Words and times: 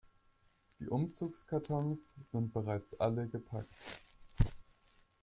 Die 0.79 0.87
Umzugskartons 0.89 2.15
sind 2.31 2.51
bereits 2.53 2.99
alle 2.99 3.27
gepackt. 3.27 3.71